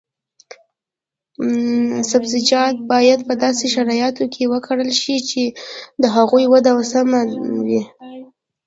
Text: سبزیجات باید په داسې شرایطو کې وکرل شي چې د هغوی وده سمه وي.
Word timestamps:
سبزیجات 2.11 2.75
باید 2.91 3.19
په 3.27 3.33
داسې 3.43 3.65
شرایطو 3.75 4.25
کې 4.33 4.43
وکرل 4.53 4.89
شي 5.01 5.15
چې 5.29 5.41
د 6.01 6.03
هغوی 6.15 6.45
وده 6.53 6.73
سمه 6.91 7.21
وي. 7.67 7.81